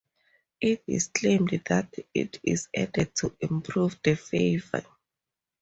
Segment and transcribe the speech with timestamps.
[0.61, 4.83] It is claimed that it is added to improve the flavor.